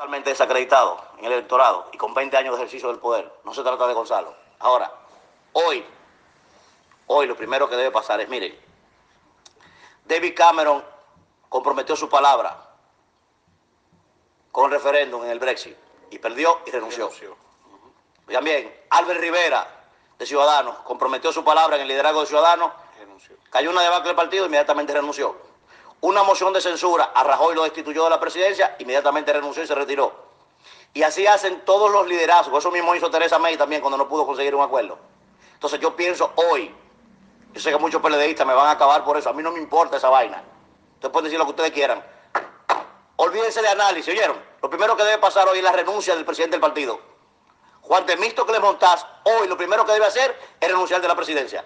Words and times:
totalmente 0.00 0.30
desacreditado 0.30 0.98
en 1.18 1.26
el 1.26 1.32
electorado 1.32 1.90
y 1.92 1.98
con 1.98 2.14
20 2.14 2.34
años 2.34 2.54
de 2.56 2.62
ejercicio 2.62 2.88
del 2.88 2.98
poder. 2.98 3.30
No 3.44 3.52
se 3.52 3.62
trata 3.62 3.86
de 3.86 3.92
Gonzalo. 3.92 4.34
Ahora, 4.60 4.90
hoy, 5.52 5.84
hoy 7.06 7.26
lo 7.26 7.36
primero 7.36 7.68
que 7.68 7.76
debe 7.76 7.90
pasar 7.90 8.18
es, 8.18 8.28
miren, 8.30 8.58
David 10.06 10.32
Cameron 10.34 10.82
comprometió 11.50 11.94
su 11.96 12.08
palabra 12.08 12.56
con 14.50 14.64
el 14.64 14.70
referéndum 14.70 15.22
en 15.22 15.32
el 15.32 15.38
Brexit 15.38 15.76
y 16.10 16.18
perdió 16.18 16.62
y 16.64 16.70
renunció. 16.70 17.08
renunció. 17.08 17.36
Oigan 18.26 18.44
bien, 18.44 18.74
Albert 18.88 19.20
Rivera, 19.20 19.66
de 20.18 20.24
Ciudadanos, 20.24 20.78
comprometió 20.78 21.30
su 21.30 21.44
palabra 21.44 21.76
en 21.76 21.82
el 21.82 21.88
liderazgo 21.88 22.22
de 22.22 22.26
Ciudadanos, 22.26 22.72
Renunció. 22.98 23.36
cayó 23.50 23.68
una 23.68 23.82
debacle 23.82 24.06
del 24.08 24.16
partido, 24.16 24.46
inmediatamente 24.46 24.94
renunció. 24.94 25.49
Una 26.02 26.22
moción 26.22 26.52
de 26.52 26.60
censura 26.60 27.12
a 27.14 27.22
Rajoy 27.24 27.54
lo 27.54 27.64
destituyó 27.64 28.04
de 28.04 28.10
la 28.10 28.20
presidencia, 28.20 28.76
inmediatamente 28.78 29.32
renunció 29.32 29.62
y 29.62 29.66
se 29.66 29.74
retiró. 29.74 30.30
Y 30.94 31.02
así 31.02 31.26
hacen 31.26 31.64
todos 31.64 31.90
los 31.90 32.06
liderazgos. 32.06 32.58
Eso 32.58 32.70
mismo 32.70 32.94
hizo 32.94 33.10
Teresa 33.10 33.38
May 33.38 33.56
también 33.56 33.80
cuando 33.80 33.98
no 33.98 34.08
pudo 34.08 34.26
conseguir 34.26 34.54
un 34.54 34.62
acuerdo. 34.62 34.98
Entonces 35.52 35.78
yo 35.78 35.94
pienso 35.94 36.32
hoy, 36.36 36.74
yo 37.52 37.60
sé 37.60 37.70
que 37.70 37.76
muchos 37.76 38.00
PLDistas 38.00 38.46
me 38.46 38.54
van 38.54 38.66
a 38.66 38.70
acabar 38.72 39.04
por 39.04 39.18
eso, 39.18 39.28
a 39.28 39.32
mí 39.34 39.42
no 39.42 39.52
me 39.52 39.58
importa 39.58 39.98
esa 39.98 40.08
vaina. 40.08 40.42
Ustedes 40.94 41.12
pueden 41.12 41.24
decir 41.24 41.38
lo 41.38 41.44
que 41.44 41.50
ustedes 41.50 41.70
quieran. 41.72 42.02
Olvídense 43.16 43.60
de 43.60 43.68
análisis, 43.68 44.10
¿oyeron? 44.12 44.42
Lo 44.62 44.70
primero 44.70 44.96
que 44.96 45.02
debe 45.04 45.18
pasar 45.18 45.46
hoy 45.48 45.58
es 45.58 45.64
la 45.64 45.72
renuncia 45.72 46.14
del 46.14 46.24
presidente 46.24 46.54
del 46.54 46.62
partido. 46.62 46.98
Juan 47.82 48.06
Temisto 48.06 48.46
que 48.46 48.52
le 48.52 48.60
montás, 48.60 49.04
hoy 49.24 49.48
lo 49.48 49.56
primero 49.56 49.84
que 49.84 49.92
debe 49.92 50.06
hacer 50.06 50.38
es 50.58 50.68
renunciar 50.68 51.02
de 51.02 51.08
la 51.08 51.14
presidencia. 51.14 51.64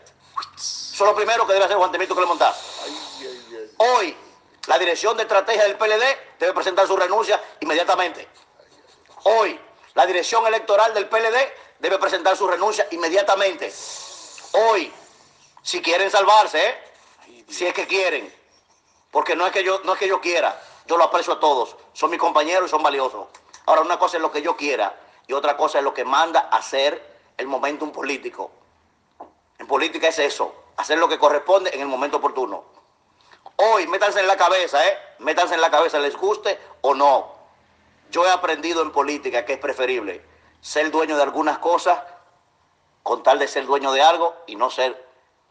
Eso 0.56 1.04
es 1.04 1.10
lo 1.10 1.14
primero 1.14 1.46
que 1.46 1.52
debe 1.52 1.64
hacer 1.64 1.76
Juan 1.76 1.92
Temisto 1.92 2.14
que 2.14 2.22
le 2.22 2.26
montás. 2.26 3.03
Hoy, 3.78 4.16
la 4.66 4.78
dirección 4.78 5.16
de 5.16 5.24
estrategia 5.24 5.64
del 5.64 5.76
PLD 5.76 6.04
debe 6.38 6.52
presentar 6.52 6.86
su 6.86 6.96
renuncia 6.96 7.42
inmediatamente. 7.60 8.28
Hoy, 9.24 9.58
la 9.94 10.06
dirección 10.06 10.46
electoral 10.46 10.92
del 10.94 11.08
PLD 11.08 11.36
debe 11.78 11.98
presentar 11.98 12.36
su 12.36 12.46
renuncia 12.46 12.86
inmediatamente. 12.90 13.72
Hoy, 14.52 14.92
si 15.62 15.80
quieren 15.82 16.10
salvarse, 16.10 16.68
¿eh? 16.68 17.44
si 17.48 17.66
es 17.66 17.74
que 17.74 17.86
quieren, 17.86 18.32
porque 19.10 19.36
no 19.36 19.46
es 19.46 19.52
que 19.52 19.62
yo 19.62 19.80
no 19.84 19.92
es 19.94 19.98
que 19.98 20.08
yo 20.08 20.20
quiera, 20.20 20.60
yo 20.86 20.96
lo 20.96 21.04
aprecio 21.04 21.34
a 21.34 21.40
todos, 21.40 21.76
son 21.92 22.10
mis 22.10 22.20
compañeros 22.20 22.68
y 22.68 22.70
son 22.70 22.82
valiosos. 22.82 23.26
Ahora, 23.66 23.80
una 23.80 23.98
cosa 23.98 24.16
es 24.16 24.22
lo 24.22 24.30
que 24.30 24.42
yo 24.42 24.56
quiera 24.56 24.98
y 25.26 25.32
otra 25.32 25.56
cosa 25.56 25.78
es 25.78 25.84
lo 25.84 25.94
que 25.94 26.04
manda 26.04 26.40
hacer 26.40 27.02
el 27.36 27.46
momentum 27.46 27.92
político. 27.92 28.50
En 29.58 29.66
política 29.66 30.08
es 30.08 30.18
eso, 30.18 30.54
hacer 30.76 30.98
lo 30.98 31.08
que 31.08 31.18
corresponde 31.18 31.70
en 31.74 31.80
el 31.80 31.86
momento 31.86 32.18
oportuno. 32.18 32.73
Hoy, 33.56 33.86
métanse 33.86 34.20
en 34.20 34.26
la 34.26 34.36
cabeza, 34.36 34.86
¿eh? 34.86 34.98
Métanse 35.20 35.54
en 35.54 35.60
la 35.60 35.70
cabeza, 35.70 35.98
les 35.98 36.16
guste 36.16 36.58
o 36.80 36.94
no. 36.94 37.34
Yo 38.10 38.24
he 38.26 38.30
aprendido 38.30 38.82
en 38.82 38.90
política 38.90 39.44
que 39.44 39.54
es 39.54 39.58
preferible 39.58 40.24
ser 40.60 40.90
dueño 40.90 41.16
de 41.16 41.22
algunas 41.22 41.58
cosas 41.58 42.00
con 43.02 43.22
tal 43.22 43.38
de 43.38 43.46
ser 43.46 43.66
dueño 43.66 43.92
de 43.92 44.02
algo 44.02 44.34
y 44.46 44.56
no 44.56 44.70
ser 44.70 45.08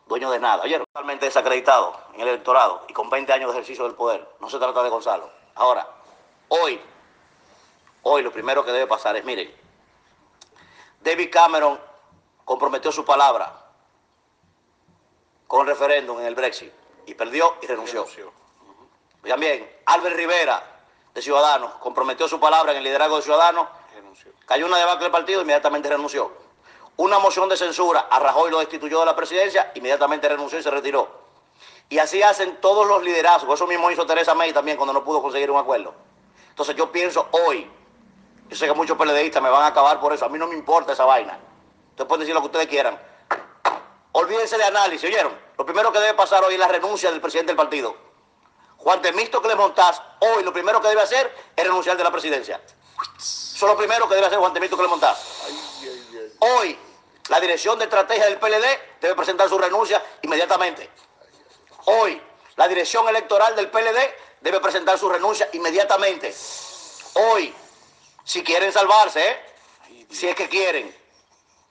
dueño 0.08 0.32
de 0.32 0.40
nada. 0.40 0.64
Oyeron, 0.64 0.86
totalmente 0.88 1.26
desacreditado 1.26 1.98
en 2.14 2.22
el 2.22 2.28
electorado 2.28 2.84
y 2.90 2.94
con 2.94 3.10
20 3.10 3.32
años 3.32 3.52
de 3.52 3.58
ejercicio 3.58 3.86
del 3.86 3.96
poder. 3.96 4.28
No 4.40 4.50
se 4.50 4.58
trata 4.58 4.84
de 4.84 4.90
Gonzalo. 4.90 5.30
Ahora, 5.56 5.88
hoy, 6.50 6.82
hoy 8.02 8.22
lo 8.22 8.32
primero 8.32 8.66
que 8.66 8.72
debe 8.72 8.88
pasar 8.88 9.16
es, 9.16 9.24
miren, 9.24 9.54
David 11.02 11.30
Cameron 11.32 11.80
comprometió 12.44 12.92
su 12.92 13.06
palabra 13.06 13.54
con 15.48 15.62
el 15.62 15.68
referéndum 15.68 16.20
en 16.20 16.26
el 16.26 16.36
Brexit 16.36 16.83
y 17.06 17.14
perdió 17.14 17.56
y 17.62 17.68
renunció. 17.68 18.02
Renunció. 18.02 18.32
Oigan 19.24 19.40
bien, 19.40 19.72
Albert 19.86 20.16
Rivera, 20.16 20.64
de 21.14 21.22
Ciudadanos, 21.22 21.74
comprometió 21.76 22.28
su 22.28 22.40
palabra 22.40 22.72
en 22.72 22.80
el 22.80 22.84
liderazgo 22.84 23.18
de 23.18 23.22
Ciudadanos, 23.22 23.68
Renunció. 23.94 24.32
cayó 24.46 24.66
una 24.66 24.78
debacle 24.78 25.04
del 25.04 25.12
partido, 25.12 25.42
inmediatamente 25.42 25.90
renunció. 25.90 26.32
Una 26.98 27.20
moción 27.20 27.50
de 27.50 27.58
censura 27.58 28.08
a 28.10 28.20
Rajoy 28.20 28.52
lo 28.52 28.60
destituyó 28.60 29.00
de 29.00 29.06
la 29.06 29.16
presidencia, 29.16 29.72
inmediatamente 29.76 30.28
renunció 30.28 30.60
y 30.60 30.64
se 30.64 30.70
retiró. 30.72 31.24
Y 31.90 32.00
así 32.00 32.22
hacen 32.22 32.58
todos 32.62 32.88
los 32.88 33.04
liderazgos. 33.04 33.56
Eso 33.56 33.68
mismo 33.68 33.90
hizo 33.92 34.06
Teresa 34.06 34.34
May 34.34 34.54
también 34.54 34.78
cuando 34.78 34.94
no 34.94 35.04
pudo 35.04 35.22
conseguir 35.22 35.52
un 35.52 35.60
acuerdo. 35.60 35.94
Entonces 36.50 36.76
yo 36.76 36.92
pienso 36.92 37.28
hoy, 37.32 37.70
yo 38.50 38.56
sé 38.56 38.68
que 38.68 38.74
muchos 38.74 38.98
PLDistas 38.98 39.42
me 39.42 39.50
van 39.50 39.64
a 39.64 39.68
acabar 39.68 40.00
por 40.00 40.14
eso, 40.14 40.26
a 40.26 40.30
mí 40.30 40.38
no 40.38 40.48
me 40.48 40.56
importa 40.56 40.94
esa 40.94 41.06
vaina. 41.06 41.38
Ustedes 41.92 42.08
pueden 42.08 42.22
decir 42.22 42.34
lo 42.34 42.42
que 42.42 42.48
ustedes 42.48 42.68
quieran. 42.68 43.00
Olvídense 44.12 44.58
de 44.58 44.64
análisis, 44.64 45.10
¿oyeron? 45.10 45.34
Lo 45.58 45.66
primero 45.66 45.92
que 45.92 46.00
debe 46.00 46.14
pasar 46.14 46.44
hoy 46.44 46.54
es 46.54 46.60
la 46.60 46.68
renuncia 46.68 47.12
del 47.12 47.22
presidente 47.22 47.52
del 47.52 47.58
partido. 47.58 47.96
Juan 48.78 49.02
le 49.02 49.56
montás, 49.56 50.02
hoy 50.20 50.44
lo 50.44 50.52
primero 50.52 50.82
que 50.82 50.90
debe 50.90 51.02
hacer 51.02 51.34
es 51.56 51.64
renunciar 51.64 51.96
de 51.96 52.04
la 52.04 52.12
presidencia. 52.12 52.62
Eso 53.18 53.56
es 53.56 53.62
lo 53.62 53.78
primero 53.78 54.10
que 54.10 54.16
debe 54.16 54.28
hacer 54.28 54.40
Juan 54.40 54.54
ay, 54.58 54.62
ay. 54.66 56.34
Hoy, 56.40 56.80
la 57.30 57.40
dirección 57.40 57.78
de 57.80 57.86
estrategia 57.86 58.26
del 58.26 58.40
PLD 58.40 58.66
debe 59.00 59.16
presentar 59.16 59.48
su 59.48 59.58
renuncia 59.58 60.04
inmediatamente. 60.22 60.90
Hoy, 61.86 62.22
la 62.58 62.68
dirección 62.68 63.08
electoral 63.08 63.56
del 63.56 63.70
PLD 63.70 64.00
debe 64.42 64.60
presentar 64.60 65.00
su 65.00 65.08
renuncia 65.10 65.50
inmediatamente. 65.54 66.36
Hoy, 67.14 67.54
si 68.26 68.44
quieren 68.44 68.72
salvarse, 68.72 69.30
¿eh? 69.30 70.06
Si 70.12 70.28
es 70.28 70.36
que 70.36 70.50
quieren, 70.50 70.96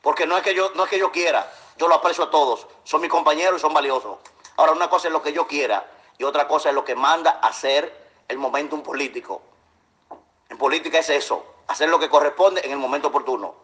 porque 0.01 0.27
no 0.27 0.37
es 0.37 0.43
que 0.43 0.55
yo 0.55 0.73
no 0.75 0.85
es 0.85 0.91
que 0.91 0.99
yo 0.99 1.13
quiera, 1.13 1.53
yo 1.77 1.89
lo 1.89 1.95
aprecio 1.95 2.25
a 2.25 2.31
todos, 2.31 2.67
son 2.85 3.01
mis 3.01 3.11
compañeros 3.11 3.59
y 3.59 3.61
son 3.61 3.75
valiosos. 3.75 4.19
Ahora, 4.57 4.73
una 4.73 4.89
cosa 4.89 5.09
es 5.09 5.13
lo 5.13 5.23
que 5.23 5.33
yo 5.33 5.47
quiera 5.47 5.87
y 6.19 6.25
otra 6.25 6.47
cosa 6.47 6.69
es 6.69 6.75
lo 6.75 6.85
que 6.85 6.95
manda 6.95 7.31
hacer 7.43 8.11
el 8.29 8.39
momentum 8.39 8.83
político. 8.83 9.43
En 10.49 10.59
política 10.59 10.99
es 10.99 11.11
eso, 11.11 11.45
hacer 11.69 11.89
lo 11.89 11.99
que 11.99 12.11
corresponde 12.11 12.61
en 12.65 12.73
el 12.73 12.79
momento 12.79 13.09
oportuno. 13.09 13.55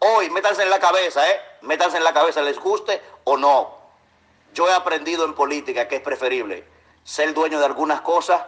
Hoy, 0.00 0.28
métanse 0.30 0.62
en 0.62 0.70
la 0.70 0.78
cabeza, 0.78 1.28
¿eh? 1.30 1.40
Métanse 1.62 1.96
en 1.96 2.04
la 2.04 2.12
cabeza, 2.12 2.42
les 2.42 2.58
guste 2.58 3.00
o 3.24 3.36
no. 3.36 3.78
Yo 4.52 4.68
he 4.68 4.72
aprendido 4.72 5.24
en 5.24 5.34
política 5.34 5.88
que 5.88 5.96
es 5.96 6.02
preferible 6.02 6.66
ser 7.04 7.34
dueño 7.34 7.58
de 7.58 7.66
algunas 7.66 8.00
cosas 8.00 8.42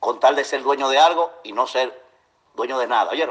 con 0.00 0.20
tal 0.20 0.36
de 0.36 0.44
ser 0.44 0.62
dueño 0.62 0.88
de 0.88 0.98
algo 0.98 1.32
y 1.42 1.52
no 1.52 1.66
ser 1.66 2.04
dueño 2.54 2.78
de 2.78 2.86
nada. 2.86 3.14